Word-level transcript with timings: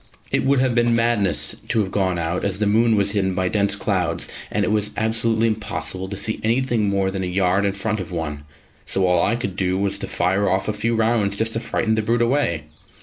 It 0.31 0.43
would 0.45 0.57
have 0.57 0.73
been 0.73 0.95
madness 0.95 1.57
to 1.67 1.79
have 1.81 1.91
gone 1.91 2.17
out, 2.17 2.43
as 2.43 2.57
the 2.57 2.65
moon 2.65 2.95
was 2.95 3.11
hidden 3.11 3.35
by 3.35 3.49
dense 3.49 3.75
clouds 3.75 4.27
and 4.49 4.65
it 4.65 4.71
was 4.71 4.89
absolutely 4.97 5.45
impossible 5.45 6.09
to 6.09 6.17
see 6.17 6.39
anything 6.43 6.89
more 6.89 7.11
than 7.11 7.21
a 7.23 7.27
yard 7.27 7.65
in 7.65 7.73
front 7.73 7.99
of 7.99 8.11
one; 8.11 8.43
so 8.83 9.05
all 9.05 9.21
I 9.21 9.35
could 9.35 9.55
do 9.55 9.77
was 9.77 9.99
to 9.99 10.07
fire 10.07 10.49
off 10.49 10.67
a 10.67 10.73
few 10.73 10.95
rounds 10.95 11.37
just 11.37 11.53
to 11.53 11.59
frighten 11.59 11.93
the 11.93 12.01
brute 12.01 12.23
away. 12.23 12.63